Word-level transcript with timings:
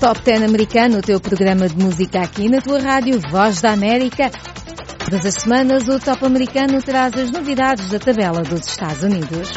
Top 0.00 0.20
10 0.22 0.42
americano, 0.42 0.98
o 0.98 1.02
teu 1.02 1.18
programa 1.18 1.68
de 1.68 1.82
música 1.82 2.20
aqui 2.20 2.50
na 2.50 2.60
tua 2.60 2.78
rádio 2.78 3.18
Voz 3.30 3.62
da 3.62 3.72
América. 3.72 4.30
Todas 4.98 5.24
as 5.24 5.34
semanas 5.34 5.88
o 5.88 5.98
Top 5.98 6.24
americano 6.24 6.82
traz 6.82 7.14
as 7.14 7.30
novidades 7.30 7.88
da 7.88 7.98
tabela 7.98 8.42
dos 8.42 8.66
Estados 8.66 9.02
Unidos. 9.02 9.48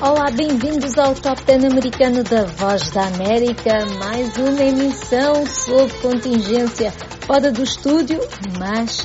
Olá, 0.00 0.30
bem-vindos 0.30 0.96
ao 0.96 1.12
Top 1.16 1.42
10 1.44 1.64
americano 1.64 2.22
da 2.22 2.44
Voz 2.44 2.88
da 2.92 3.06
América. 3.08 3.84
Mais 3.98 4.36
uma 4.36 4.62
emissão 4.62 5.44
sob 5.44 5.92
contingência 6.00 6.92
fora 7.26 7.50
do 7.50 7.64
estúdio, 7.64 8.20
mas 8.60 9.04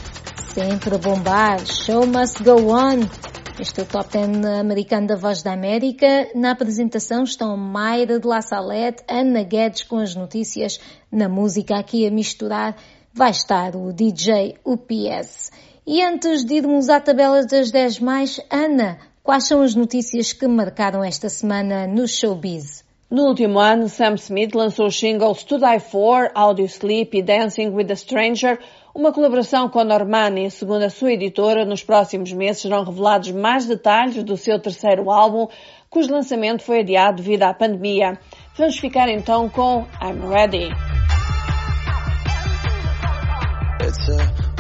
sempre 0.53 0.93
a 0.93 0.97
bombar. 0.99 1.59
Show 1.65 2.05
must 2.05 2.43
go 2.43 2.71
on. 2.71 3.32
Este 3.59 3.81
é 3.81 3.83
o 3.83 3.85
Top 3.85 4.09
10 4.11 4.43
americano 4.59 5.05
da 5.05 5.15
Voz 5.15 5.43
da 5.43 5.53
América. 5.53 6.27
Na 6.33 6.51
apresentação 6.51 7.23
estão 7.23 7.55
Mayra 7.55 8.19
de 8.19 8.25
La 8.25 8.41
Salette, 8.41 9.03
Ana 9.07 9.43
Guedes 9.43 9.83
com 9.83 9.97
as 9.97 10.15
notícias. 10.15 10.79
Na 11.11 11.29
música 11.29 11.77
aqui 11.77 12.07
a 12.07 12.09
misturar 12.09 12.75
vai 13.13 13.29
estar 13.29 13.75
o 13.75 13.93
DJ 13.93 14.55
UPS. 14.65 15.51
E 15.85 16.01
antes 16.01 16.43
de 16.43 16.55
irmos 16.55 16.89
à 16.89 16.99
tabela 16.99 17.45
das 17.45 17.69
10 17.69 17.99
mais, 17.99 18.41
Ana, 18.49 18.97
quais 19.21 19.47
são 19.47 19.61
as 19.61 19.75
notícias 19.75 20.33
que 20.33 20.47
marcaram 20.47 21.03
esta 21.03 21.29
semana 21.29 21.85
no 21.85 22.07
showbiz? 22.07 22.83
No 23.07 23.27
último 23.27 23.59
ano, 23.59 23.87
Sam 23.87 24.15
Smith 24.15 24.55
lançou 24.55 24.87
os 24.87 24.97
singles 24.97 25.43
To 25.43 25.59
Die 25.59 25.79
For, 25.79 26.31
Audio 26.33 26.65
Sleep 26.65 27.15
e 27.15 27.21
Dancing 27.21 27.69
with 27.69 27.91
a 27.91 27.95
Stranger, 27.95 28.57
uma 28.95 29.11
colaboração 29.11 29.67
com 29.69 29.79
a 29.79 29.83
Normani, 29.83 30.51
segundo 30.51 30.83
a 30.83 30.89
sua 30.89 31.13
editora, 31.13 31.65
nos 31.65 31.83
próximos 31.83 32.31
meses 32.31 32.61
serão 32.61 32.83
revelados 32.83 33.31
mais 33.31 33.65
detalhes 33.65 34.23
do 34.23 34.37
seu 34.37 34.59
terceiro 34.59 35.09
álbum, 35.09 35.47
cujo 35.89 36.11
lançamento 36.11 36.63
foi 36.63 36.81
adiado 36.81 37.17
devido 37.17 37.43
à 37.43 37.53
pandemia. 37.53 38.19
Vamos 38.55 38.77
ficar 38.77 39.09
então 39.09 39.49
com 39.49 39.87
I'm 40.01 40.27
Ready. 40.29 40.69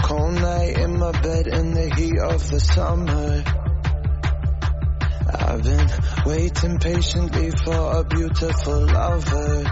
Cold 0.01 0.41
night 0.41 0.77
in 0.79 0.99
my 0.99 1.11
bed 1.21 1.47
in 1.47 1.73
the 1.73 1.89
heat 1.95 2.19
of 2.19 2.51
the 2.51 2.59
summer. 2.59 3.41
I've 5.33 5.63
been 5.63 5.87
waiting 6.25 6.77
patiently 6.77 7.51
for 7.63 7.99
a 7.99 8.03
beautiful 8.03 8.85
lover. 8.85 9.63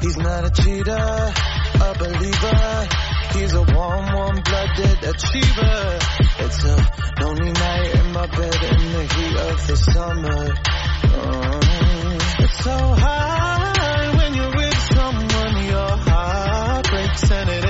He's 0.00 0.16
not 0.16 0.44
a 0.46 0.50
cheater. 0.50 1.53
A 1.80 1.94
believer. 1.98 2.88
He's 3.34 3.52
a 3.52 3.62
warm, 3.62 4.06
warm-blooded 4.14 5.04
achiever. 5.04 5.98
It's 6.38 6.64
a 6.64 6.76
lonely 7.20 7.52
night 7.52 7.94
in 7.94 8.12
my 8.12 8.26
bed 8.26 8.62
in 8.62 8.92
the 8.92 9.02
heat 9.14 9.36
of 9.36 9.66
the 9.66 9.76
summer. 9.76 10.54
Oh, 11.16 12.44
it's 12.44 12.58
so 12.64 12.70
high 12.70 14.16
when 14.16 14.34
you're 14.34 14.54
with 14.54 14.78
someone. 14.94 15.64
Your 15.64 15.96
heart 15.96 16.86
breaks 16.90 17.30
and 17.30 17.50
it 17.50 17.63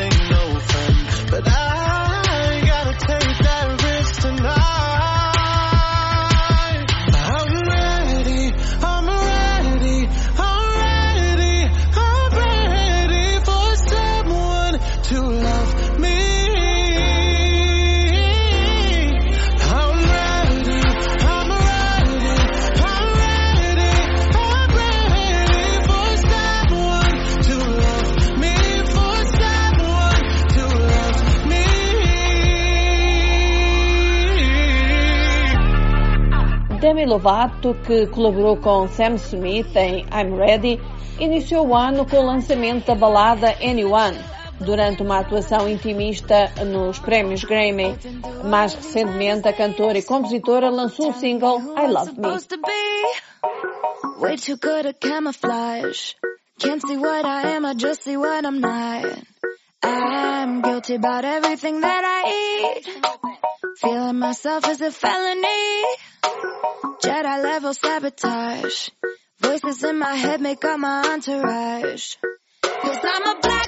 Demi 36.81 37.05
Lovato, 37.05 37.75
que 37.87 38.07
colaborou 38.07 38.57
com 38.57 38.89
Sam 38.89 39.17
Smith 39.17 39.77
em 39.77 40.07
I'm 40.13 40.35
Ready, 40.37 40.81
iniciou 41.19 41.69
o 41.69 41.77
ano 41.77 42.07
com 42.07 42.17
o 42.17 42.27
lançamento 42.27 42.87
da 42.87 42.95
balada 42.95 43.55
Anyone, 43.63 44.19
durante 44.61 45.03
uma 45.03 45.21
atuação 45.21 45.69
intimista 45.69 46.53
nos 46.65 46.99
prémios 46.99 47.45
Grammy. 47.45 47.97
Mais 48.45 48.75
recentemente, 48.75 49.49
a 49.49 49.53
cantora 49.53 49.99
e 49.99 50.03
compositora 50.03 50.71
lançou 50.71 51.11
o 51.11 51.15
single 51.15 51.61
I 51.77 51.87
Love 51.87 52.13
Me. 52.19 52.29
I'm 59.87 60.63
guilty 60.63 60.95
about 60.95 61.25
everything 61.25 61.81
that 61.81 62.03
I 62.05 62.79
eat. 62.79 62.89
Feeling 63.81 64.19
myself 64.19 64.65
a 64.65 64.91
felony. 64.91 65.85
Jedi 67.03 67.43
level 67.43 67.75
sabotage. 67.75 68.91
Voices 69.41 69.85
in 69.85 69.99
my 69.99 70.15
head 70.15 70.41
make 70.41 70.65
up 70.65 70.79
my 70.79 71.03
entourage. 71.13 72.17
Cause 72.63 72.99
I'm 73.03 73.37
a 73.37 73.41
black 73.41 73.64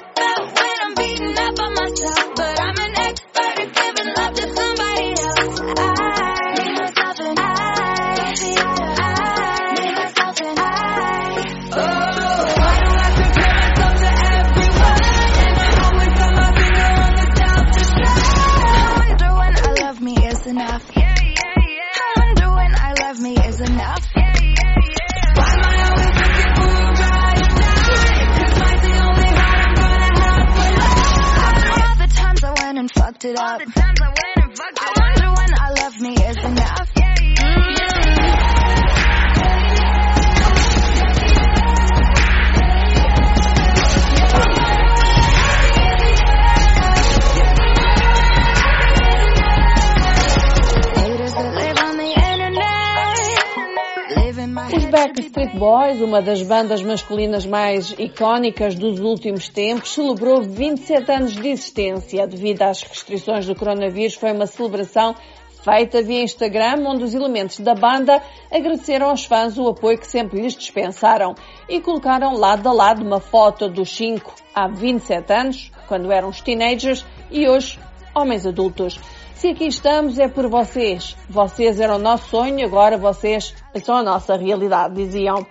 Boys, 55.57 55.99
uma 56.01 56.21
das 56.21 56.43
bandas 56.43 56.83
masculinas 56.83 57.43
mais 57.43 57.89
icónicas 57.97 58.75
dos 58.75 58.99
últimos 58.99 59.49
tempos, 59.49 59.91
celebrou 59.91 60.43
27 60.43 61.11
anos 61.11 61.33
de 61.33 61.49
existência. 61.49 62.27
Devido 62.27 62.61
às 62.61 62.83
restrições 62.83 63.47
do 63.47 63.55
coronavírus, 63.55 64.13
foi 64.13 64.31
uma 64.33 64.45
celebração 64.45 65.15
feita 65.63 66.03
via 66.03 66.21
Instagram, 66.21 66.85
onde 66.85 67.03
os 67.03 67.15
elementos 67.15 67.59
da 67.59 67.73
banda 67.73 68.21
agradeceram 68.51 69.09
aos 69.09 69.25
fãs 69.25 69.57
o 69.57 69.67
apoio 69.67 69.97
que 69.97 70.05
sempre 70.05 70.39
lhes 70.39 70.55
dispensaram 70.55 71.33
e 71.67 71.81
colocaram 71.81 72.37
lado 72.37 72.69
a 72.69 72.71
lado 72.71 73.03
uma 73.03 73.19
foto 73.19 73.67
dos 73.67 73.89
cinco 73.89 74.35
há 74.53 74.67
27 74.67 75.33
anos, 75.33 75.71
quando 75.87 76.11
eram 76.11 76.29
os 76.29 76.39
teenagers, 76.39 77.03
e 77.31 77.47
hoje 77.47 77.79
homens 78.13 78.45
adultos. 78.45 78.99
Se 79.37 79.49
aqui 79.49 79.67
estamos 79.67 80.17
é 80.17 80.27
por 80.27 80.49
vocês. 80.49 81.15
Vocês 81.29 81.79
eram 81.79 81.97
o 81.97 81.99
nosso 81.99 82.27
sonho, 82.29 82.65
agora 82.65 82.97
vocês 82.97 83.53
são 83.83 83.97
a 83.97 84.01
nossa 84.01 84.35
realidade, 84.35 84.95
diziam. 84.95 85.45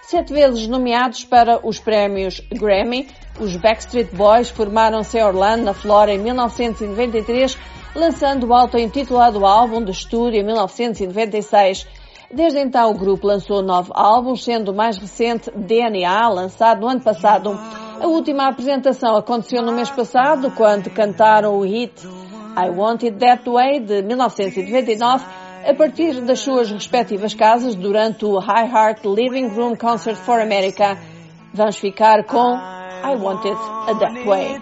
Sete 0.00 0.32
vezes 0.32 0.66
nomeados 0.66 1.22
para 1.22 1.60
os 1.62 1.78
prémios 1.78 2.40
Grammy, 2.50 3.06
os 3.38 3.54
Backstreet 3.54 4.08
Boys 4.14 4.48
formaram-se 4.48 5.18
em 5.18 5.22
Orlando, 5.22 5.64
na 5.64 5.74
Flórida, 5.74 6.18
em 6.18 6.24
1993, 6.24 7.58
lançando 7.94 8.46
o 8.46 8.54
auto-intitulado 8.54 9.44
álbum 9.44 9.84
de 9.84 9.90
estúdio 9.90 10.40
em 10.40 10.44
1996. 10.44 11.86
Desde 12.32 12.58
então, 12.58 12.90
o 12.90 12.94
grupo 12.94 13.26
lançou 13.26 13.62
nove 13.62 13.90
álbuns, 13.92 14.44
sendo 14.44 14.72
o 14.72 14.74
mais 14.74 14.96
recente 14.96 15.50
DNA, 15.54 16.26
lançado 16.30 16.80
no 16.80 16.88
ano 16.88 17.02
passado. 17.02 17.50
A 18.00 18.06
última 18.06 18.48
apresentação 18.48 19.14
aconteceu 19.14 19.60
no 19.60 19.72
mês 19.72 19.90
passado, 19.90 20.50
quando 20.52 20.88
cantaram 20.88 21.54
o 21.54 21.60
hit 21.60 21.92
I 22.56 22.70
Want 22.70 23.04
It 23.04 23.18
That 23.18 23.46
Way, 23.46 23.80
de 23.80 24.02
1999, 24.02 25.26
a 25.68 25.74
partir 25.74 26.22
das 26.22 26.40
suas 26.40 26.70
respectivas 26.70 27.34
casas 27.34 27.74
durante 27.74 28.24
o 28.24 28.38
High 28.38 28.72
Heart 28.72 29.04
Living 29.04 29.48
Room 29.48 29.76
Concert 29.76 30.16
for 30.16 30.40
America. 30.40 30.96
Vamos 31.52 31.76
ficar 31.76 32.24
com 32.24 32.54
I 32.54 33.14
Want 33.16 33.44
It 33.44 33.58
That 34.00 34.24
Way. 34.24 34.56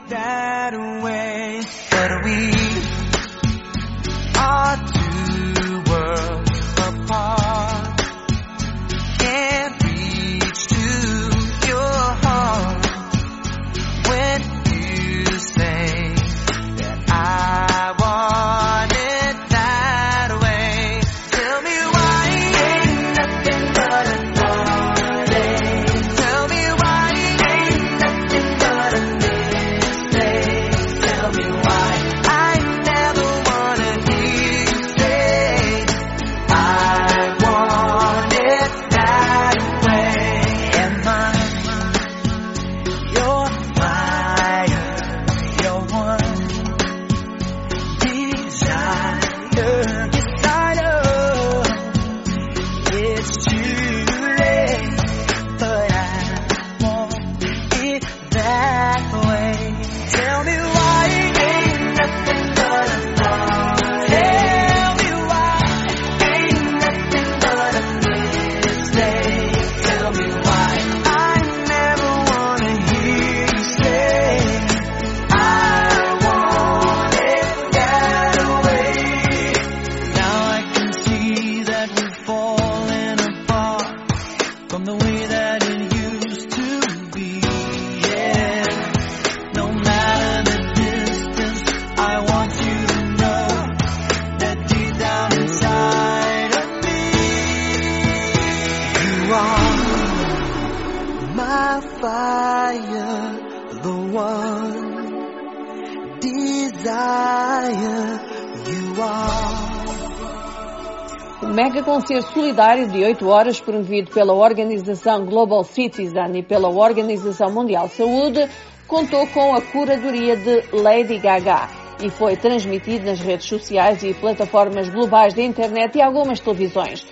Mega 111.53 111.83
concerto 111.83 112.33
solidário 112.33 112.89
de 112.89 113.05
8 113.05 113.29
horas 113.29 113.61
promovido 113.61 114.11
pela 114.11 114.33
Organização 114.33 115.25
Global 115.27 115.63
Citizen 115.65 116.37
e 116.37 116.43
pela 116.43 116.69
Organização 116.69 117.51
Mundial 117.51 117.87
de 117.89 117.95
Saúde 117.95 118.49
contou 118.87 119.27
com 119.29 119.55
a 119.55 119.61
curadoria 119.61 120.37
de 120.37 120.65
Lady 120.73 121.19
Gaga 121.19 121.69
e 122.03 122.11
foi 122.11 122.37
transmitido 122.37 123.07
nas 123.07 123.21
redes 123.21 123.47
sociais 123.47 124.03
e 124.03 124.15
plataformas 124.15 124.89
globais 124.89 125.35
de 125.35 125.43
internet 125.43 125.97
e 125.97 126.03
algumas 126.03 126.41
televisões. 126.41 127.07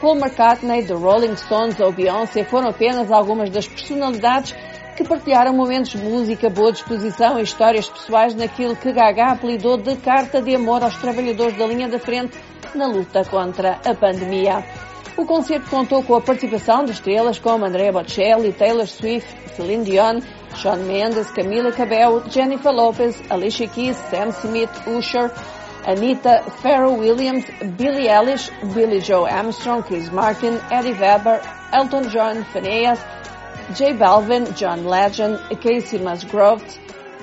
Paul 0.00 0.16
McCartney, 0.16 0.84
The 0.84 0.94
Rolling 0.94 1.36
Stones 1.36 1.80
ou 1.80 1.92
Beyoncé 1.92 2.44
foram 2.44 2.68
apenas 2.68 3.10
algumas 3.10 3.50
das 3.50 3.66
personalidades 3.66 4.54
que 4.96 5.04
partilharam 5.04 5.52
momentos 5.52 5.92
de 5.92 5.98
música, 5.98 6.50
boa 6.50 6.72
disposição 6.72 7.38
e 7.38 7.42
histórias 7.42 7.88
pessoais 7.88 8.34
naquilo 8.34 8.76
que 8.76 8.92
Gaga 8.92 9.32
apelidou 9.32 9.76
de 9.76 9.96
Carta 9.96 10.40
de 10.40 10.54
Amor 10.54 10.82
aos 10.82 10.96
Trabalhadores 10.96 11.56
da 11.56 11.66
Linha 11.66 11.88
da 11.88 11.98
Frente 11.98 12.36
na 12.74 12.86
luta 12.86 13.24
contra 13.24 13.78
a 13.84 13.94
pandemia. 13.94 14.64
O 15.16 15.24
concerto 15.24 15.68
contou 15.68 16.02
com 16.02 16.14
a 16.14 16.20
participação 16.20 16.84
de 16.84 16.92
estrelas 16.92 17.38
como 17.38 17.64
Andrea 17.64 17.90
Bocelli, 17.90 18.52
Taylor 18.52 18.86
Swift, 18.86 19.28
Celine 19.56 19.84
Dion, 19.84 20.20
Shawn 20.54 20.84
Mendes, 20.84 21.30
Camila 21.30 21.72
Cabello, 21.72 22.22
Jennifer 22.30 22.70
Lopez, 22.70 23.20
Alicia 23.28 23.66
Keys, 23.66 23.96
Sam 23.96 24.30
Smith, 24.30 24.70
Usher, 24.86 25.32
Anita, 25.84 26.44
Pharrell 26.62 26.98
Williams, 26.98 27.44
Billie 27.76 28.08
Eilish, 28.08 28.50
Billy 28.74 29.00
Joe 29.00 29.26
Armstrong, 29.26 29.82
Chris 29.82 30.10
Martin, 30.12 30.60
Eddie 30.70 30.92
Weber, 30.92 31.40
Elton 31.72 32.10
John, 32.10 32.44
Phineas, 32.44 33.00
J 33.74 33.94
Balvin, 33.94 34.56
John 34.56 34.84
Legend, 34.84 35.38
Casey 35.60 35.98
Musgrove, 35.98 36.62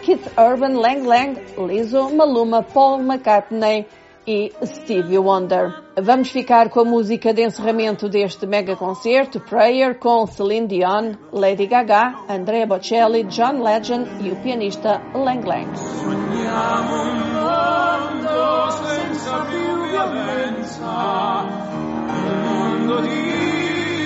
Keith 0.02 0.34
Urban, 0.38 0.76
Lang 0.76 1.06
Lang, 1.06 1.36
Lizzo, 1.56 2.12
Maluma, 2.12 2.68
Paul 2.68 3.00
McCartney, 3.00 3.88
e 4.27 4.51
Stevie 4.63 5.18
Wonder. 5.18 5.83
Vamos 6.01 6.30
ficar 6.30 6.69
com 6.69 6.81
a 6.81 6.86
música 6.86 7.33
de 7.33 7.44
encerramento 7.44 8.10
deste 8.10 8.45
mega 8.45 8.75
concerto, 8.75 9.39
Prayer, 9.39 9.98
com 9.98 10.27
Celine 10.27 10.68
Dion, 10.68 11.13
Lady 11.31 11.68
Gaga, 11.68 12.16
Andrea 12.27 12.66
Bocelli, 12.66 13.24
John 13.25 13.62
Legend 13.62 14.07
e 14.22 14.31
o 14.31 14.36
pianista 14.38 15.01
Lang 15.13 15.45
Lang. 15.48 15.69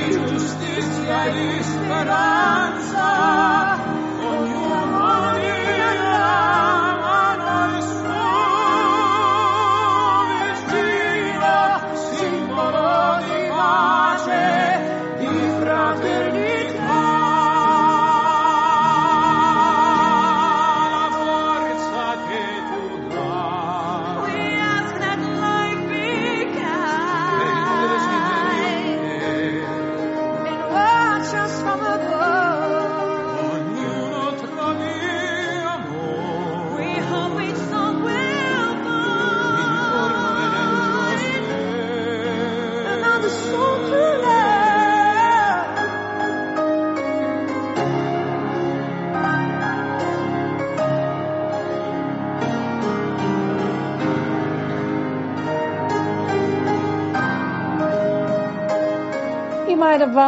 Di 0.05 0.27
giustizia 0.27 1.25
e 1.25 1.31
di 1.31 1.63
speranza. 1.63 2.99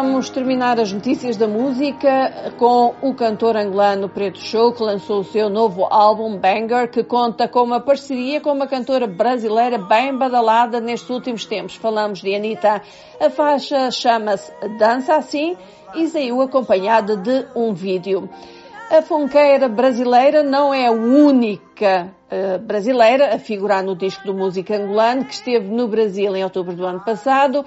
Vamos 0.01 0.31
terminar 0.31 0.79
as 0.79 0.91
notícias 0.91 1.37
da 1.37 1.47
música 1.47 2.55
com 2.57 2.95
o 3.03 3.13
cantor 3.13 3.55
angolano 3.55 4.09
Preto 4.09 4.39
Show, 4.39 4.73
que 4.73 4.81
lançou 4.81 5.19
o 5.19 5.23
seu 5.23 5.47
novo 5.47 5.85
álbum 5.87 6.37
Banger, 6.37 6.89
que 6.89 7.03
conta 7.03 7.47
com 7.47 7.61
uma 7.61 7.79
parceria 7.79 8.41
com 8.41 8.51
uma 8.51 8.65
cantora 8.65 9.05
brasileira 9.05 9.77
bem 9.77 10.17
badalada 10.17 10.81
nestes 10.81 11.07
últimos 11.07 11.45
tempos. 11.45 11.75
Falamos 11.75 12.19
de 12.19 12.33
Anitta. 12.33 12.81
A 13.19 13.29
faixa 13.29 13.91
chama-se 13.91 14.51
Dança 14.79 15.17
Assim 15.17 15.55
e 15.93 16.07
saiu 16.07 16.41
acompanhada 16.41 17.15
de 17.15 17.45
um 17.55 17.71
vídeo. 17.71 18.27
A 18.89 19.03
funkeira 19.03 19.69
brasileira 19.69 20.41
não 20.41 20.73
é 20.73 20.87
a 20.87 20.91
única 20.91 22.11
uh, 22.31 22.57
brasileira 22.57 23.35
a 23.35 23.37
figurar 23.37 23.83
no 23.83 23.95
disco 23.95 24.25
do 24.25 24.33
músico 24.33 24.73
angolano 24.73 25.25
que 25.25 25.33
esteve 25.35 25.67
no 25.67 25.87
Brasil 25.87 26.35
em 26.35 26.43
outubro 26.43 26.75
do 26.75 26.87
ano 26.87 27.01
passado 27.01 27.63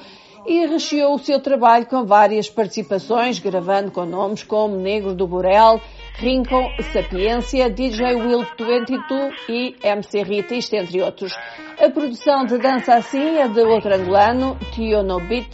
e 0.46 0.66
recheou 0.66 1.14
o 1.14 1.18
seu 1.18 1.40
trabalho 1.40 1.86
com 1.86 2.04
várias 2.04 2.48
participações, 2.48 3.38
gravando 3.38 3.90
com 3.90 4.04
nomes 4.04 4.42
como 4.42 4.76
Negro 4.76 5.14
do 5.14 5.26
Borel, 5.26 5.80
Rincon, 6.16 6.70
Sapiência, 6.92 7.70
DJ 7.70 8.14
Will 8.14 8.46
22 8.58 9.34
e 9.48 9.76
MC 9.82 10.22
Rita, 10.22 10.54
isto 10.54 10.74
entre 10.74 11.00
outros. 11.00 11.34
A 11.80 11.90
produção 11.90 12.44
de 12.44 12.58
Dança 12.58 12.94
Assim 12.94 13.38
é 13.38 13.48
de 13.48 13.60
outro 13.60 13.94
angolano, 13.94 14.56
Tio 14.72 15.02
No 15.02 15.20
Beat. 15.20 15.48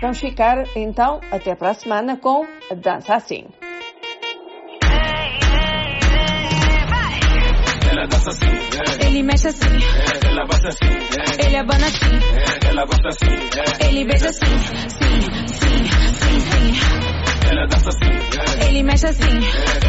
Vamos 0.00 0.18
ficar 0.18 0.64
então 0.76 1.20
até 1.30 1.54
para 1.54 1.70
a 1.70 1.74
semana 1.74 2.16
com 2.16 2.46
Dança 2.76 3.14
Assim. 3.14 3.46
Ela 7.98 8.06
dança 8.06 8.30
assim, 8.30 8.46
ele 9.08 9.22
mexe 9.24 9.48
assim, 9.48 9.66
ela 10.24 10.46
bate 10.46 10.68
assim, 10.68 11.44
ele 11.44 11.56
abana 11.56 11.86
assim, 11.86 12.68
ela 12.68 12.84
gosta 12.86 13.08
assim, 13.08 13.88
ele 13.88 14.04
beija 14.04 14.28
assim, 14.28 14.58
sim, 14.88 15.20
sim, 15.48 15.84
sim, 16.12 16.40
sim. 16.40 17.50
Ela 17.50 17.66
dança 17.66 17.88
assim, 17.88 18.68
ele 18.68 18.82
mexe 18.84 19.06
assim, 19.06 19.40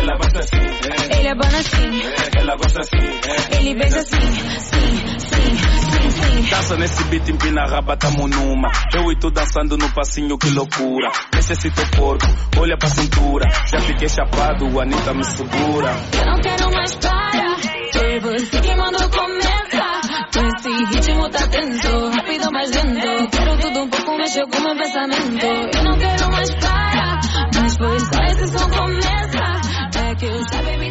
ela 0.02 0.18
bate 0.18 0.38
assim, 0.40 1.18
ele 1.20 1.28
abana 1.30 1.58
assim, 1.60 2.02
ela 2.40 2.56
gosta 2.56 2.80
assim, 2.80 3.60
ele 3.60 3.76
beija 3.76 4.00
assim, 4.00 4.22
sim, 4.22 5.20
sim, 5.20 5.30
sim, 5.30 6.10
sim. 6.10 6.50
Dança 6.50 6.76
nesse 6.78 7.04
beat, 7.04 7.30
empina 7.30 7.62
a 7.62 7.70
raba, 7.70 7.96
tamo 7.96 8.28
numa. 8.28 8.72
Eu 8.96 9.12
e 9.12 9.16
tu 9.20 9.30
dançando 9.30 9.78
no 9.78 9.88
passinho, 9.94 10.36
que 10.36 10.50
loucura. 10.50 11.12
Mexe 11.36 11.54
esse 11.54 11.70
teu 11.70 11.86
corpo, 11.96 12.26
olha 12.58 12.76
pra 12.76 12.90
cintura. 12.90 13.46
Já 13.72 13.80
fiquei 13.82 14.10
chapado, 14.10 14.80
a 14.80 14.84
Anitta 14.84 15.14
me 15.14 15.24
segura. 15.24 15.92
Eu 16.18 16.26
não 16.26 16.42
quero 16.42 16.72
mais 16.72 16.96
parar. 16.96 17.29
Você 18.00 19.10
começar. 19.10 20.02
Esse 20.30 20.70
ritmo 20.70 21.30
tá 21.30 21.40
rápido 22.16 22.52
mais 22.52 22.72
lento. 22.72 23.30
Quero 23.30 23.60
tudo 23.60 23.80
um 23.82 23.90
pouco, 23.90 24.18
mexeu 24.18 24.48
com 24.48 24.60
meu 24.62 24.76
pensamento. 24.78 25.46
Eu 25.46 25.84
não 25.84 25.98
quero 26.00 26.32
mais 26.32 26.50
parar, 26.56 27.20
mas 27.56 27.78
foi 27.78 28.00
só 28.00 28.24
esse 28.24 28.48
som 28.58 28.70
começa. 28.70 29.50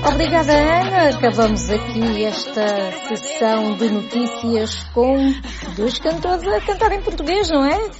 Obrigada, 0.06 0.52
Ana. 0.52 1.08
Acabamos 1.16 1.70
aqui 1.70 2.24
esta 2.24 2.92
sessão 3.08 3.74
de 3.78 3.88
notícias 3.88 4.84
com 4.92 5.32
dois 5.76 5.98
cantores 5.98 6.46
a 6.46 6.60
cantar 6.60 6.92
em 6.92 7.00
português, 7.00 7.48
não 7.48 7.64
é? 7.64 7.90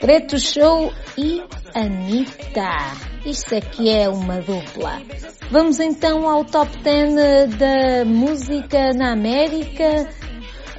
Preto 0.00 0.38
Show 0.38 0.92
e 1.18 1.42
Anitta. 1.74 3.07
Isto 3.24 3.56
aqui 3.56 3.90
é 3.90 4.08
uma 4.08 4.40
dupla. 4.40 5.02
Vamos 5.50 5.80
então 5.80 6.28
ao 6.28 6.44
top 6.44 6.70
10 6.82 7.56
da 7.56 8.04
música 8.04 8.92
na 8.92 9.12
América. 9.12 10.08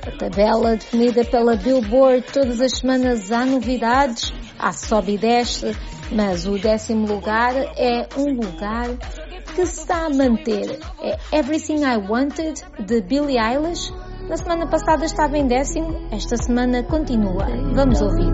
A 0.07 0.11
tabela 0.17 0.75
definida 0.75 1.25
pela 1.25 1.55
Billboard, 1.55 2.25
todas 2.31 2.61
as 2.61 2.77
semanas 2.77 3.31
há 3.31 3.45
novidades, 3.45 4.33
há 4.57 4.71
sobe 4.71 5.15
e 5.15 5.17
desce, 5.17 5.75
mas 6.11 6.47
o 6.47 6.57
décimo 6.57 7.05
lugar 7.05 7.53
é 7.77 8.07
um 8.17 8.33
lugar 8.33 8.87
que 9.55 9.65
se 9.65 9.81
está 9.81 10.05
a 10.05 10.09
manter. 10.09 10.79
É 11.01 11.37
Everything 11.37 11.83
I 11.83 11.97
Wanted, 11.97 12.63
de 12.79 13.01
Billie 13.01 13.37
Eilish. 13.37 13.91
Na 14.29 14.37
semana 14.37 14.67
passada 14.67 15.05
estava 15.05 15.37
em 15.37 15.47
décimo, 15.47 16.07
esta 16.11 16.37
semana 16.37 16.83
continua. 16.83 17.45
Vamos 17.73 18.01
ouvir. 18.01 18.33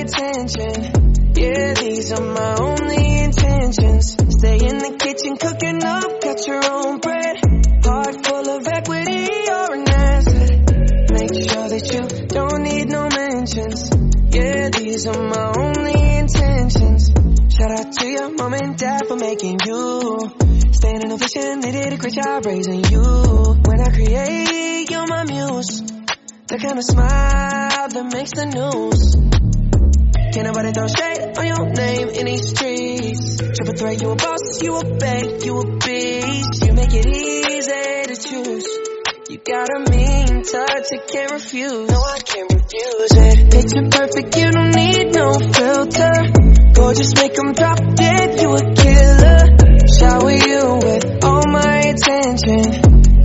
attention. 0.00 0.91
No 13.42 13.62
mentions. 13.62 13.90
Yeah, 14.34 14.68
these 14.70 15.06
are 15.06 15.22
my 15.22 15.52
only 15.58 16.16
intentions. 16.18 17.08
Shout 17.54 17.70
out 17.70 17.92
to 17.92 18.06
your 18.06 18.30
mom 18.34 18.54
and 18.54 18.76
dad 18.76 19.02
for 19.08 19.16
making 19.16 19.58
you. 19.66 20.18
Staying 20.72 21.02
in 21.02 21.10
a 21.10 21.16
vision, 21.16 21.60
they 21.60 21.72
did 21.72 21.92
a 21.92 21.96
great 21.96 22.14
job 22.14 22.46
raising 22.46 22.84
you. 22.84 23.02
When 23.02 23.80
I 23.80 23.90
create, 23.90 24.90
you're 24.90 25.06
my 25.06 25.24
muse. 25.24 25.82
The 26.46 26.58
kind 26.58 26.78
of 26.78 26.84
smile 26.84 27.88
that 27.88 28.10
makes 28.12 28.32
the 28.32 28.46
news. 28.46 29.16
Can't 30.32 30.46
nobody 30.46 30.72
throw 30.72 30.86
shade 30.86 31.36
on 31.36 31.46
your 31.46 31.68
name 31.70 32.08
in 32.08 32.26
these 32.26 32.48
streets. 32.48 33.36
Triple 33.38 33.74
threat, 33.74 34.00
you 34.00 34.10
a 34.10 34.16
boss, 34.16 34.62
you 34.62 34.76
a 34.76 34.96
bank, 34.96 35.44
you 35.44 35.58
a 35.58 35.66
beast. 35.78 36.64
You 36.64 36.72
make 36.72 36.94
it 36.94 37.06
easy 37.06 38.14
to 38.14 38.16
choose. 38.16 38.66
You 39.28 39.38
got 39.38 39.68
a 39.68 39.90
mean 39.90 40.42
touch, 40.42 40.86
I 40.92 40.98
can't 41.10 41.32
refuse. 41.32 41.90
No, 41.90 42.00
I 42.00 42.18
can't 42.20 42.51
refuse 42.72 43.12
it. 43.12 43.50
Picture 43.50 43.88
perfect, 43.90 44.36
you 44.36 44.50
don't 44.50 44.74
need 44.74 45.14
no 45.14 45.32
filter. 45.32 46.12
Gorgeous, 46.74 47.14
make 47.14 47.38
'em 47.38 47.52
drop 47.52 47.78
dead, 47.96 48.40
you 48.40 48.50
a 48.54 48.74
killer. 48.74 49.40
Shower 49.98 50.32
you 50.32 50.62
with 50.86 51.24
all 51.24 51.44
my 51.48 51.76
attention. 51.92 52.64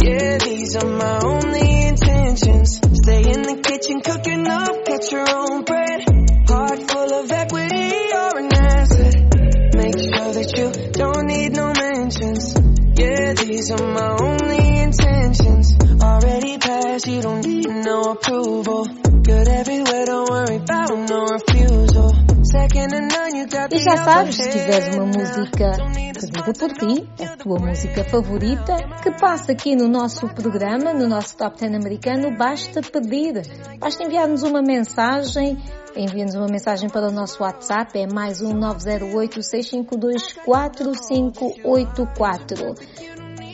Yeah, 0.04 0.38
these 0.38 0.76
are 0.76 0.90
my 0.90 1.20
only 1.24 1.88
intentions. 1.88 2.80
Stay 3.04 3.22
in 3.22 3.42
the 3.44 3.58
kitchen 3.64 4.02
cooking 4.02 4.48
up, 4.48 4.86
get 4.86 5.12
your 5.12 5.26
own 5.30 5.64
bread. 5.64 6.04
Heart 6.50 6.92
full 6.92 7.14
of 7.14 7.32
equity, 7.32 7.92
you're 8.12 8.38
an 8.44 8.54
asset. 8.54 9.16
Make 9.76 10.00
sure 10.00 10.32
that 10.38 10.50
you 10.58 10.68
don't 10.92 11.26
need 11.28 11.56
no 11.56 11.72
mentions. 11.74 12.54
Yeah, 13.00 13.34
these 13.34 13.72
are 13.72 13.88
my 13.88 14.10
only 14.28 14.80
intentions. 14.82 15.76
Already 16.02 16.58
passed, 16.58 17.08
you 17.08 17.22
don't 17.22 17.46
need 17.46 17.68
no 17.68 18.12
approval. 18.12 19.07
E 23.78 23.80
já 23.80 23.96
sabes, 23.98 24.36
se 24.38 24.50
tiveres 24.50 24.96
uma 24.96 25.06
música 25.06 25.74
pedida 26.20 26.52
por 26.52 26.74
ti, 26.74 27.08
a 27.24 27.38
tua 27.38 27.60
música 27.60 28.04
favorita, 28.06 28.76
que 29.04 29.12
passa 29.12 29.52
aqui 29.52 29.76
no 29.76 29.88
nosso 29.88 30.28
programa, 30.30 30.96
no 30.96 31.08
nosso 31.08 31.38
Top 31.38 31.60
10 31.60 31.76
americano, 31.76 32.36
basta 32.36 32.82
pedir. 32.82 33.44
Basta 33.80 34.04
enviar-nos 34.04 34.42
uma 34.42 34.64
mensagem, 34.64 35.60
envia-nos 35.96 36.34
uma 36.34 36.48
mensagem 36.48 36.90
para 36.90 37.08
o 37.08 37.12
nosso 37.12 37.44
WhatsApp, 37.44 38.00
é 38.00 38.08
mais 38.12 38.42
um 38.42 38.54
908 38.54 39.44
652 39.44 40.34
4584. 40.44 42.74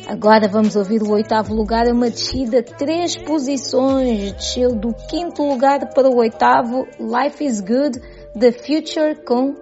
Agora 0.08 0.48
vamos 0.48 0.78
ouvir 0.78 1.04
o 1.04 1.12
oitavo 1.12 1.54
lugar, 1.54 1.86
é 1.86 1.92
uma 1.92 2.10
descida, 2.10 2.64
três 2.64 3.18
posições, 3.18 4.32
desceu 4.32 4.74
do 4.74 4.94
quinto 5.10 5.44
lugar 5.44 5.90
para 5.94 6.08
o 6.08 6.16
oitavo, 6.16 6.88
Life 6.98 7.44
is 7.44 7.60
Good, 7.60 8.00
The 8.40 8.54
Future 8.54 9.16
com 9.26 9.62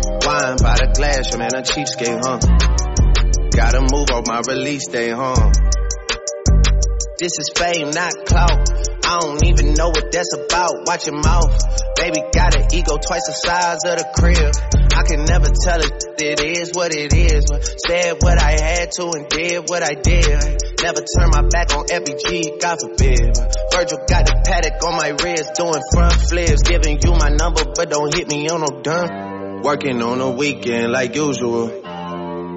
Wine 0.21 0.57
by 0.61 0.77
the 0.77 0.93
glass, 0.93 1.31
your 1.31 1.39
man 1.39 1.55
a 1.57 1.61
cheapskate, 1.65 2.21
huh? 2.21 2.37
Gotta 3.57 3.81
move 3.81 4.09
on 4.13 4.23
my 4.29 4.41
release 4.47 4.87
day, 4.87 5.09
huh? 5.09 5.51
This 7.17 7.37
is 7.37 7.49
fame, 7.53 7.89
not 7.89 8.13
clout. 8.25 8.69
I 9.05 9.19
don't 9.19 9.45
even 9.45 9.73
know 9.73 9.89
what 9.89 10.11
that's 10.11 10.33
about. 10.33 10.85
Watch 10.85 11.05
your 11.05 11.21
mouth. 11.21 11.53
Baby 11.97 12.21
got 12.33 12.55
an 12.55 12.69
ego 12.73 12.97
twice 12.97 13.25
the 13.25 13.33
size 13.33 13.81
of 13.85 13.97
the 13.97 14.07
crib. 14.13 14.53
I 14.93 15.03
can 15.03 15.25
never 15.25 15.49
tell 15.49 15.81
it, 15.81 16.05
it 16.21 16.39
is 16.41 16.71
what 16.73 16.93
it 16.93 17.13
is. 17.13 17.45
Said 17.85 18.21
what 18.21 18.41
I 18.41 18.57
had 18.61 18.91
to 18.93 19.09
and 19.17 19.29
did 19.29 19.69
what 19.69 19.81
I 19.81 19.93
did. 19.93 20.61
Never 20.81 21.01
turn 21.01 21.29
my 21.33 21.45
back 21.49 21.73
on 21.73 21.85
FBG, 21.89 22.61
God 22.61 22.77
forbid. 22.77 23.37
Virgil 23.73 24.01
got 24.05 24.25
the 24.25 24.41
paddock 24.45 24.81
on 24.85 24.97
my 24.97 25.09
wrist, 25.17 25.53
doing 25.57 25.81
front 25.93 26.13
flips. 26.29 26.61
Giving 26.61 26.97
you 27.01 27.11
my 27.17 27.29
number, 27.29 27.65
but 27.73 27.89
don't 27.89 28.13
hit 28.13 28.27
me 28.29 28.49
on 28.49 28.61
no 28.61 28.81
dime. 28.81 29.30
Working 29.63 30.01
on 30.01 30.19
a 30.21 30.31
weekend 30.31 30.91
like 30.91 31.15
usual. 31.15 31.67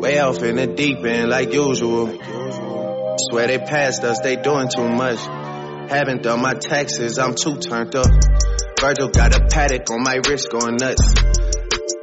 Way 0.01 0.19
off 0.21 0.43
in 0.43 0.57
the 0.57 0.67
deep 0.67 1.05
end 1.05 1.29
like 1.29 1.53
usual. 1.53 2.07
Swear 3.19 3.47
they 3.47 3.59
passed 3.59 4.03
us, 4.05 4.21
they 4.21 4.37
doing 4.37 4.69
too 4.75 4.89
much. 4.89 5.19
Haven't 5.91 6.23
done 6.23 6.41
my 6.41 6.55
taxes, 6.55 7.19
I'm 7.19 7.35
too 7.35 7.59
turned 7.59 7.95
up. 7.95 8.07
Virgil 8.81 9.09
got 9.11 9.37
a 9.37 9.47
paddock 9.51 9.91
on 9.91 10.03
my 10.03 10.17
wrist 10.27 10.49
going 10.51 10.77
nuts. 10.77 11.15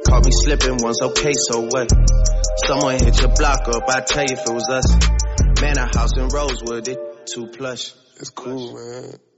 Caught 0.06 0.24
me 0.24 0.30
slipping 0.30 0.78
once, 0.80 1.02
okay, 1.02 1.32
so 1.32 1.62
what? 1.62 1.90
Someone 2.64 2.98
hit 2.98 3.20
your 3.20 3.34
block 3.34 3.68
up, 3.68 3.82
I 3.88 4.00
tell 4.02 4.24
you 4.24 4.36
if 4.36 4.48
it 4.48 4.52
was 4.52 4.68
us. 4.70 5.60
Man, 5.60 5.78
a 5.78 5.86
house 5.86 6.16
in 6.16 6.28
Rosewood, 6.28 6.86
it 6.86 7.26
too 7.26 7.48
plush. 7.48 7.92
It's 8.20 8.30
cool, 8.30 8.74
man. 8.74 9.31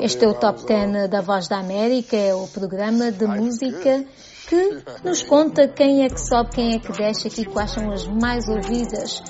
Este 0.00 0.24
é 0.24 0.28
o 0.28 0.34
Top 0.34 0.64
10 0.66 1.08
da 1.08 1.20
Voz 1.20 1.46
da 1.46 1.58
América, 1.58 2.16
é 2.16 2.34
o 2.34 2.48
programa 2.48 3.12
de 3.12 3.26
música 3.26 4.04
que 4.48 4.82
nos 5.04 5.22
conta 5.22 5.68
quem 5.68 6.04
é 6.04 6.08
que 6.08 6.20
sobe, 6.20 6.50
quem 6.50 6.74
é 6.74 6.78
que 6.80 6.90
desce 6.92 7.28
aqui, 7.28 7.44
quais 7.44 7.70
são 7.70 7.92
as 7.92 8.06
mais 8.08 8.48
ouvidas, 8.48 9.22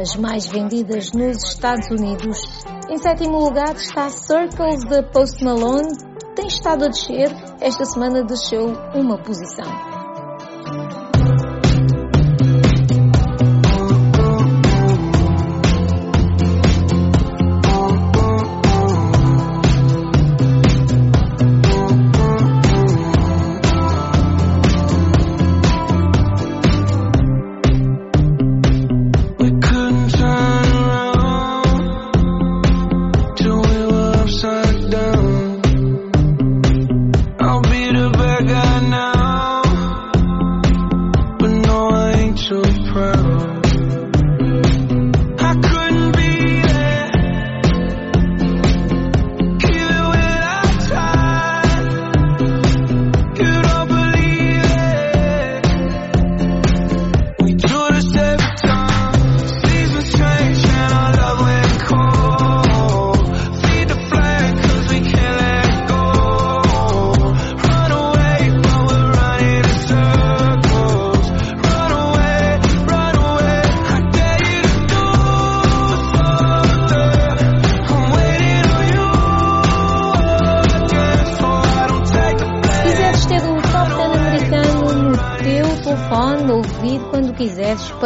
as 0.00 0.16
mais 0.16 0.46
vendidas 0.46 1.12
nos 1.12 1.42
Estados 1.44 1.88
Unidos. 1.90 2.42
Em 2.90 2.98
sétimo 2.98 3.38
lugar 3.38 3.74
está 3.74 4.10
Circles 4.10 4.84
de 4.84 5.02
Post 5.12 5.42
Malone, 5.42 5.88
tem 6.34 6.46
estado 6.46 6.84
a 6.84 6.88
descer, 6.88 7.30
esta 7.60 7.84
semana 7.86 8.22
desceu 8.22 8.66
uma 8.94 9.16
posição. 9.22 9.95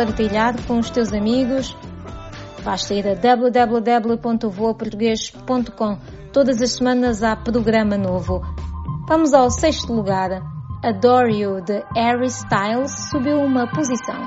Partilhar 0.01 0.57
com 0.67 0.79
os 0.79 0.89
teus 0.89 1.13
amigos, 1.13 1.77
basta 2.65 2.95
ir 2.95 3.07
a 3.07 3.15
www.voaportuguês.com. 3.15 5.99
Todas 6.33 6.63
as 6.63 6.73
semanas 6.73 7.23
há 7.23 7.37
programa 7.37 7.99
novo. 7.99 8.41
Vamos 9.07 9.35
ao 9.35 9.51
sexto 9.51 9.93
lugar. 9.93 10.41
Adore 10.83 11.39
You 11.39 11.61
de 11.61 11.85
Harry 11.95 12.29
Styles 12.29 13.11
subiu 13.11 13.43
uma 13.43 13.67
posição. 13.67 14.27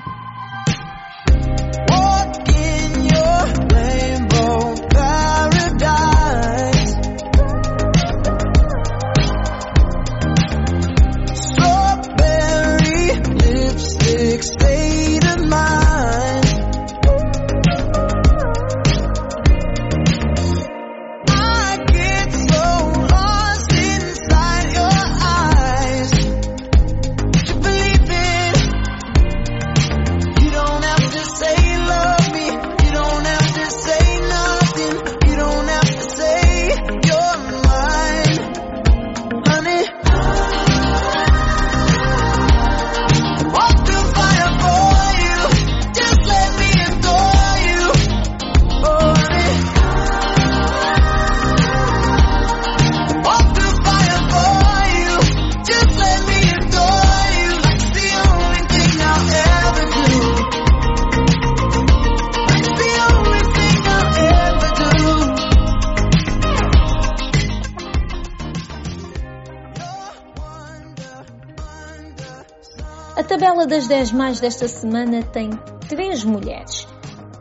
Tabela 73.44 73.68
das 73.68 73.88
10 73.88 74.14
mais 74.14 74.40
desta 74.40 74.70
semana 74.70 75.22
tem 75.22 75.50
três 75.90 76.24
mulheres. 76.24 76.88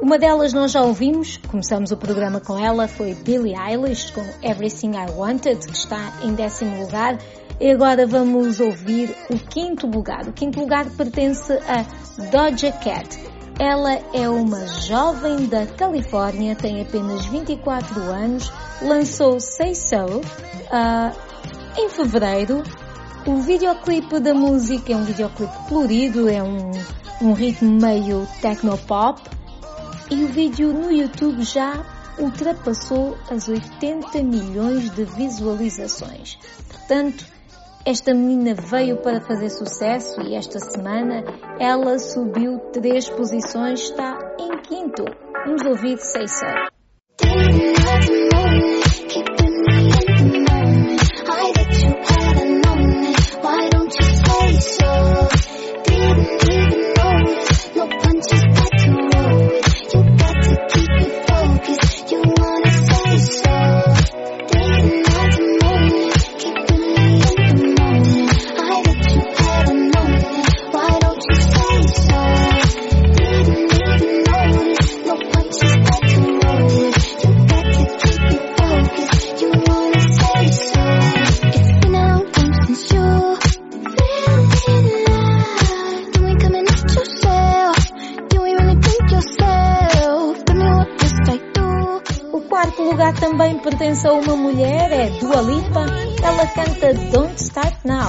Uma 0.01 0.19
delas 0.19 0.53
nós 0.53 0.73
já 0.73 0.83
ouvimos, 0.83 1.37
começamos 1.49 1.93
o 1.93 1.97
programa 1.97 2.41
com 2.41 2.59
ela, 2.59 2.89
foi 2.89 3.15
Billie 3.15 3.55
Eilish 3.55 4.11
com 4.11 4.25
Everything 4.43 4.97
I 4.97 5.13
Wanted, 5.13 5.65
que 5.65 5.77
está 5.77 6.13
em 6.25 6.35
décimo 6.35 6.83
lugar. 6.83 7.19
E 7.61 7.71
agora 7.71 8.05
vamos 8.05 8.59
ouvir 8.59 9.15
o 9.31 9.39
quinto 9.39 9.87
lugar. 9.87 10.27
O 10.27 10.33
quinto 10.33 10.59
lugar 10.59 10.87
pertence 10.91 11.53
a 11.53 11.87
Doja 12.33 12.73
Cat. 12.73 13.17
Ela 13.61 14.01
é 14.13 14.29
uma 14.29 14.67
jovem 14.67 15.47
da 15.47 15.67
Califórnia, 15.67 16.57
tem 16.57 16.83
apenas 16.83 17.25
24 17.27 18.01
anos, 18.01 18.53
lançou 18.83 19.39
Say 19.39 19.77
So 19.77 20.19
uh, 20.19 21.79
em 21.79 21.89
fevereiro 21.89 22.65
o 23.27 23.37
videoclipe 23.37 24.19
da 24.19 24.35
música 24.35 24.93
é 24.93 24.97
um 24.97 25.05
videoclipe 25.05 25.53
colorido, 25.69 26.29
é 26.29 26.43
um, 26.43 26.71
um 27.21 27.33
ritmo 27.33 27.81
meio 27.81 28.27
technopop 28.41 29.21
e 30.11 30.25
o 30.25 30.29
vídeo 30.29 30.73
no 30.73 30.91
YouTube 30.91 31.43
já 31.43 31.85
ultrapassou 32.19 33.17
as 33.31 33.49
80 33.49 34.23
milhões 34.23 34.91
de 34.91 35.05
visualizações. 35.05 36.39
Portanto, 36.69 37.25
esta 37.85 38.13
menina 38.13 38.55
veio 38.55 38.97
para 38.99 39.21
fazer 39.21 39.51
sucesso 39.51 40.21
e 40.23 40.35
esta 40.35 40.59
semana 40.59 41.25
ela 41.59 41.99
subiu 41.99 42.59
três 42.73 43.09
posições, 43.09 43.83
está 43.83 44.19
em 44.39 44.59
quinto. 44.63 45.05
Vamos 45.47 45.63
ouvir 45.65 45.99
Say 45.99 46.29
So. 46.29 46.72
Uma 94.33 94.51
mulher, 94.51 94.91
é 94.93 95.11
Dua 95.19 95.43
Lipa. 95.43 95.87
Ela 96.23 96.47
canta 96.47 96.95
Don't 97.11 97.37
Start 97.37 97.77
Now. 97.85 98.09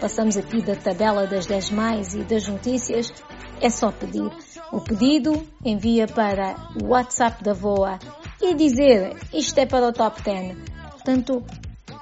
passamos 0.00 0.36
aqui 0.36 0.60
da 0.62 0.74
tabela 0.74 1.26
das 1.26 1.46
10 1.46 1.70
mais 1.70 2.14
e 2.14 2.24
das 2.24 2.48
notícias, 2.48 3.12
é 3.60 3.68
só 3.68 3.92
pedir. 3.92 4.30
O 4.72 4.80
pedido 4.80 5.46
envia 5.64 6.06
para 6.06 6.56
o 6.82 6.88
WhatsApp 6.88 7.44
da 7.44 7.52
VOA 7.52 7.98
e 8.40 8.54
dizer 8.54 9.14
isto 9.32 9.58
é 9.58 9.66
para 9.66 9.88
o 9.88 9.92
Top 9.92 10.22
10. 10.22 10.56
Portanto, 10.92 11.44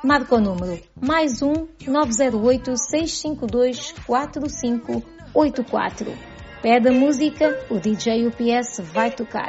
marca 0.05 0.37
o 0.37 0.41
número 0.41 0.79
mais 1.01 1.43
um 1.43 1.67
908 1.87 2.77
652 2.77 3.95
4584. 4.07 6.07
Pede 6.63 6.89
a 6.89 6.93
música, 6.93 7.67
o 7.71 7.79
DJ 7.79 8.29
UPS 8.29 8.81
vai 8.93 9.11
tocar. 9.11 9.49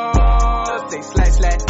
Say 0.91 1.01
slash 1.03 1.31
slash. 1.31 1.61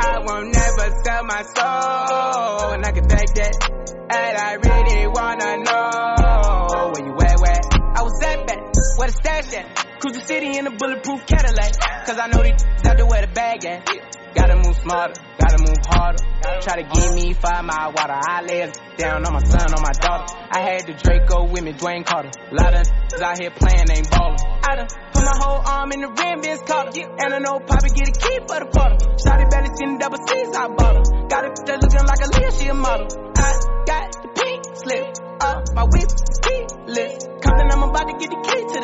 I 0.00 0.18
won't 0.18 0.52
never 0.52 0.90
sell 1.04 1.22
my 1.22 1.42
soul, 1.42 2.72
and 2.72 2.84
I 2.84 2.90
can 2.90 3.06
back 3.06 3.26
that. 3.34 3.70
And 4.10 4.36
I 4.36 4.54
really 4.54 5.06
wanna 5.06 5.62
know 5.62 6.90
where 6.90 7.06
you 7.06 7.14
at, 7.20 7.38
where 7.38 7.60
I 7.94 8.02
was 8.02 8.20
at 8.24 8.46
back, 8.48 8.58
where 8.98 9.06
the 9.06 9.12
stash 9.12 9.54
at. 9.54 9.83
Cruise 10.04 10.20
the 10.20 10.26
city 10.28 10.58
in 10.58 10.66
a 10.66 10.70
bulletproof 10.76 11.24
Cadillac, 11.24 11.80
cause 12.04 12.20
I 12.20 12.28
know 12.28 12.44
these 12.44 12.60
out 12.84 13.00
there 13.00 13.08
where 13.08 13.24
the 13.24 13.32
bag 13.32 13.64
at. 13.64 13.88
Gotta 14.36 14.60
move 14.60 14.76
smarter, 14.76 15.16
gotta 15.40 15.56
move 15.64 15.80
harder. 15.80 16.20
Try 16.60 16.84
to 16.84 16.86
give 16.92 17.08
me 17.16 17.32
five 17.32 17.64
mile 17.64 17.88
water. 17.96 18.12
I 18.12 18.44
lay 18.44 18.68
down 19.00 19.24
on 19.24 19.32
my 19.32 19.40
son, 19.40 19.64
on 19.72 19.80
my 19.80 19.96
daughter. 19.96 20.28
I 20.52 20.60
had 20.60 20.84
the 20.84 20.92
Draco 20.92 21.48
with 21.48 21.64
me, 21.64 21.72
Dwayne 21.72 22.04
Carter. 22.04 22.28
A 22.36 22.52
lot 22.52 22.76
of 22.76 22.84
out 23.16 23.40
here 23.40 23.48
playing, 23.48 23.88
ain't 23.88 24.10
ballin'. 24.12 24.36
I 24.68 24.76
done 24.76 24.92
put 24.92 25.24
my 25.24 25.36
whole 25.40 25.64
arm 25.64 25.88
in 25.96 26.04
the 26.04 26.12
rim, 26.12 26.42
Vince 26.44 26.60
Carter. 26.68 27.00
And 27.00 27.32
I 27.32 27.38
know 27.40 27.56
Poppy 27.64 27.88
get 27.96 28.04
a 28.04 28.12
key 28.12 28.38
for 28.44 28.60
the 28.60 28.68
quarter. 28.68 29.00
Shotty 29.24 29.48
belly 29.48 29.72
seen 29.72 29.96
the 29.96 30.04
double 30.04 30.20
C's, 30.20 30.52
I 30.52 30.68
bought 30.68 31.00
her. 31.00 31.04
Got 31.32 31.48
it 31.48 31.64
that 31.64 31.80
looking 31.80 32.04
like 32.04 32.20
a 32.20 32.28
Leah, 32.28 32.52
she 32.52 32.68
a 32.68 32.76
model. 32.76 33.08
I 33.40 33.56
got 33.88 34.04
the 34.20 34.28
pink 34.36 34.60
slip 34.76 35.16
up 35.40 35.64
my 35.72 35.84
whip, 35.88 36.12
keyless. 36.44 37.24
Compton, 37.40 37.72
I'm 37.72 37.88
about 37.88 38.04
to 38.04 38.14
get 38.20 38.28
the 38.28 38.40
key 38.44 38.60
to 38.68 38.78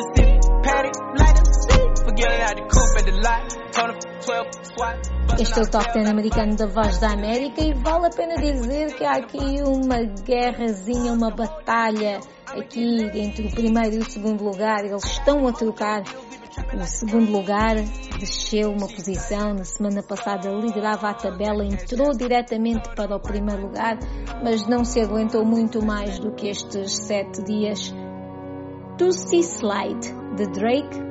Este 5.39 5.59
é 5.59 5.63
o 5.63 5.71
Top 5.71 5.91
10 5.91 6.07
americano 6.07 6.55
da 6.55 6.67
Voz 6.67 6.99
da 6.99 7.13
América 7.13 7.61
e 7.61 7.73
vale 7.73 8.05
a 8.05 8.09
pena 8.11 8.35
dizer 8.35 8.95
que 8.95 9.03
há 9.03 9.13
aqui 9.13 9.63
uma 9.65 10.03
guerrazinha, 10.23 11.13
uma 11.13 11.31
batalha 11.31 12.19
aqui 12.47 13.09
entre 13.15 13.47
o 13.47 13.51
primeiro 13.51 13.95
e 13.95 13.97
o 13.97 14.05
segundo 14.05 14.43
lugar. 14.43 14.85
Eles 14.85 15.03
estão 15.03 15.47
a 15.47 15.51
trocar. 15.51 16.03
O 16.73 16.83
segundo 16.83 17.31
lugar 17.31 17.75
desceu 18.19 18.69
uma 18.69 18.87
posição. 18.87 19.55
Na 19.55 19.63
semana 19.63 20.03
passada 20.03 20.47
liderava 20.51 21.09
a 21.09 21.15
tabela, 21.15 21.65
entrou 21.65 22.11
diretamente 22.15 22.87
para 22.95 23.15
o 23.15 23.19
primeiro 23.19 23.63
lugar, 23.63 23.97
mas 24.43 24.67
não 24.67 24.85
se 24.85 25.01
aguentou 25.01 25.43
muito 25.43 25.83
mais 25.83 26.19
do 26.19 26.31
que 26.33 26.49
estes 26.49 26.97
sete 26.97 27.43
dias. 27.43 27.91
Tussie 28.99 29.39
Slide, 29.39 30.07
de 30.35 30.45
Drake, 30.51 31.10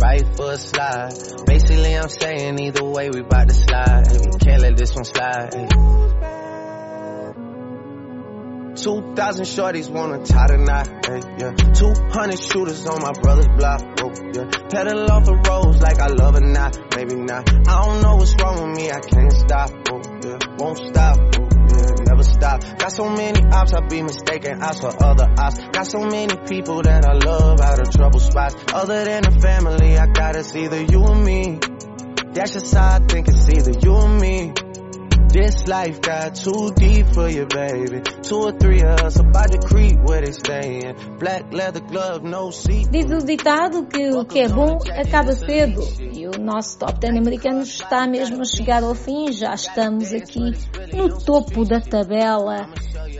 right 0.00 0.36
foot 0.36 0.60
slide. 0.60 1.12
Basically, 1.46 1.96
I'm 1.96 2.08
saying 2.08 2.58
either 2.60 2.84
way 2.84 3.10
we 3.10 3.22
bout 3.22 3.48
to 3.48 3.54
slide. 3.54 4.04
Can't 4.40 4.62
let 4.62 4.76
this 4.76 4.94
one 4.94 5.04
slide. 5.04 5.50
2,000 8.76 9.44
shorties 9.46 9.90
wanna 9.90 10.22
tie 10.24 10.48
the 10.48 10.58
knot, 10.58 10.86
hey, 11.06 11.20
yeah. 11.40 11.52
200 11.72 12.38
shooters 12.38 12.86
on 12.86 13.00
my 13.00 13.12
brother's 13.12 13.48
block, 13.48 13.82
oh, 14.04 14.12
yeah. 14.34 14.44
Pedal 14.68 15.10
off 15.10 15.24
the 15.24 15.34
roads 15.34 15.80
like 15.80 15.98
I 15.98 16.08
love 16.08 16.36
it 16.36 16.44
not, 16.44 16.78
maybe 16.94 17.14
not. 17.16 17.48
I 17.48 17.84
don't 17.84 18.02
know 18.02 18.16
what's 18.16 18.34
wrong 18.36 18.68
with 18.68 18.76
me, 18.76 18.90
I 18.90 19.00
can't 19.00 19.32
stop, 19.32 19.70
oh, 19.90 20.02
yeah. 20.22 20.38
Won't 20.58 20.78
stop, 20.78 21.16
oh, 21.18 21.48
yeah. 21.72 22.04
never 22.04 22.22
stop. 22.22 22.55
Got 22.78 22.92
so 22.92 23.08
many 23.08 23.42
ops, 23.52 23.72
I 23.72 23.80
be 23.86 24.02
mistaken 24.02 24.62
ops 24.62 24.80
for 24.80 24.92
other 25.02 25.28
ops. 25.38 25.58
Got 25.58 25.86
so 25.86 26.00
many 26.00 26.36
people 26.48 26.82
that 26.82 27.06
I 27.06 27.12
love 27.14 27.60
out 27.60 27.78
of 27.78 27.90
trouble 27.90 28.20
spots. 28.20 28.54
Other 28.72 29.04
than 29.04 29.22
the 29.22 29.40
family, 29.40 29.98
I 29.98 30.06
got 30.06 30.36
it's 30.36 30.54
either 30.54 30.82
you 30.82 31.00
or 31.00 31.14
me. 31.14 31.58
That's 32.32 32.52
just 32.52 32.74
how 32.74 32.96
I 32.96 32.98
think 33.00 33.28
it's 33.28 33.48
either 33.48 33.72
you 33.78 33.92
or 33.92 34.08
me. 34.08 34.52
This 35.36 35.66
life 35.68 36.00
got 36.00 36.34
too 36.34 36.72
deep 36.74 37.08
for 37.08 37.28
you, 37.28 37.44
baby. 37.44 38.00
Two 38.22 38.36
or 38.36 38.52
three 38.52 38.80
of 38.80 39.02
us 39.02 39.20
about 39.20 39.52
to 39.52 39.58
creep 39.58 39.98
where 40.00 40.22
they 40.22 40.32
staying. 40.32 40.96
Black 41.18 41.52
leather 41.52 41.80
glove, 41.80 42.22
no 42.24 42.50
seat. 42.50 42.88
Diz 42.90 43.10
o 43.12 43.18
ditado 43.18 43.84
que 43.84 44.14
o 44.14 44.24
que 44.24 44.38
é 44.38 44.48
bom 44.48 44.78
acaba 44.98 45.32
cedo. 45.32 45.82
E 46.00 46.26
o 46.26 46.40
nosso 46.40 46.78
top 46.78 46.98
10 47.00 47.18
americano 47.18 47.60
está 47.60 48.06
mesmo 48.06 48.40
a 48.40 48.44
chegar 48.46 48.82
ao 48.82 48.94
fim. 48.94 49.30
Já 49.30 49.52
estamos 49.52 50.10
aqui 50.14 50.52
no 50.94 51.18
topo 51.18 51.66
da 51.66 51.82
tabela. 51.82 52.70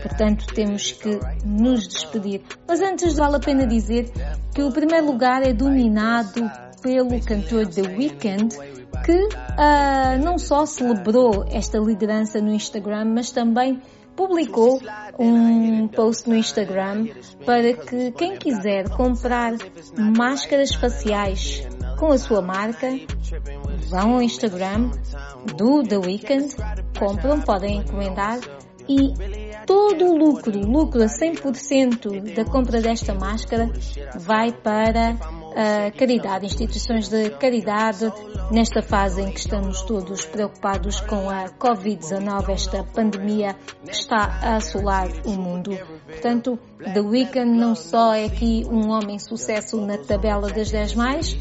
Portanto, 0.00 0.46
temos 0.54 0.92
que 0.92 1.20
nos 1.44 1.86
despedir. 1.86 2.40
Mas 2.66 2.80
antes 2.80 3.14
vale 3.14 3.36
a 3.36 3.40
pena 3.40 3.66
dizer 3.66 4.10
que 4.54 4.62
o 4.62 4.72
primeiro 4.72 5.04
lugar 5.04 5.42
é 5.42 5.52
dominado 5.52 6.50
pelo 6.80 7.20
cantor 7.20 7.66
The 7.66 7.82
Weeknd, 7.82 8.56
que 9.06 9.12
uh, 9.12 10.24
não 10.24 10.36
só 10.36 10.66
celebrou 10.66 11.44
esta 11.48 11.78
liderança 11.78 12.40
no 12.40 12.52
Instagram, 12.52 13.04
mas 13.14 13.30
também 13.30 13.80
publicou 14.16 14.80
um 15.16 15.86
post 15.86 16.28
no 16.28 16.34
Instagram 16.34 17.06
para 17.44 17.72
que 17.72 18.10
quem 18.10 18.36
quiser 18.36 18.88
comprar 18.90 19.52
máscaras 19.96 20.74
faciais 20.74 21.64
com 22.00 22.08
a 22.08 22.18
sua 22.18 22.42
marca, 22.42 22.88
vão 23.88 24.14
ao 24.14 24.22
Instagram 24.22 24.90
do 25.56 25.84
The 25.84 25.98
Weeknd, 25.98 26.56
compram, 26.98 27.40
podem 27.40 27.78
encomendar 27.78 28.40
e 28.88 29.12
todo 29.66 30.04
o 30.06 30.16
lucro, 30.16 30.58
lucro 30.58 31.02
a 31.02 31.06
100% 31.06 32.34
da 32.34 32.44
compra 32.44 32.80
desta 32.80 33.14
máscara 33.14 33.70
vai 34.18 34.50
para 34.50 35.16
a 35.56 35.90
caridade, 35.90 36.44
instituições 36.44 37.08
de 37.08 37.30
caridade, 37.30 38.12
nesta 38.50 38.82
fase 38.82 39.22
em 39.22 39.32
que 39.32 39.40
estamos 39.40 39.80
todos 39.82 40.26
preocupados 40.26 41.00
com 41.00 41.30
a 41.30 41.46
Covid-19, 41.48 42.50
esta 42.50 42.84
pandemia 42.84 43.56
que 43.82 43.92
está 43.92 44.38
a 44.42 44.56
assolar 44.56 45.08
o 45.24 45.30
mundo. 45.30 45.70
Portanto, 46.04 46.58
The 46.92 47.00
Weeknd 47.00 47.58
não 47.58 47.74
só 47.74 48.12
é 48.12 48.26
aqui 48.26 48.66
um 48.70 48.90
homem 48.90 49.18
sucesso 49.18 49.80
na 49.80 49.96
tabela 49.96 50.50
das 50.52 50.70
10 50.70 50.94
mais, 50.94 51.36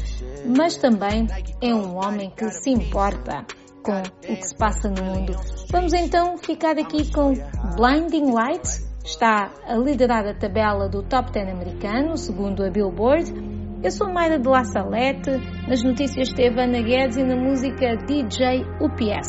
mas 0.46 0.76
também 0.78 1.26
é 1.60 1.74
um 1.74 1.96
homem 1.96 2.32
que 2.34 2.50
se 2.50 2.70
importa 2.70 3.44
com 3.82 4.00
o 4.00 4.36
que 4.36 4.48
se 4.48 4.56
passa 4.56 4.88
no 4.88 5.04
mundo. 5.04 5.36
Vamos 5.70 5.92
então 5.92 6.38
ficar 6.38 6.78
aqui 6.78 7.12
com 7.12 7.34
Blinding 7.76 8.32
Lights, 8.32 8.86
está 9.04 9.50
a 9.66 9.76
liderar 9.76 10.26
a 10.26 10.34
tabela 10.34 10.88
do 10.88 11.02
Top 11.02 11.30
10 11.30 11.50
americano, 11.50 12.16
segundo 12.16 12.64
a 12.64 12.70
Billboard. 12.70 13.55
Eu 13.82 13.90
sou 13.90 14.12
Mayra 14.12 14.38
de 14.38 14.48
La 14.48 14.64
Salete, 14.64 15.30
nas 15.68 15.82
notícias 15.84 16.32
teve 16.32 16.60
Ana 16.60 16.80
Guedes 16.80 17.18
e 17.18 17.22
na 17.22 17.36
música 17.36 17.96
DJ 18.06 18.64
UPS. 18.80 19.28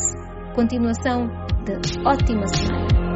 Continuação 0.54 1.28
de 1.64 1.74
ótima 2.06 2.46
semana. 2.46 3.07